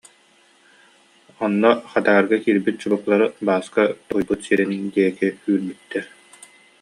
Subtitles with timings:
[1.43, 6.05] Онно Хадаарга киирбит чубукулары Бааска тоһуйбут сирин диэки үүрбүттэр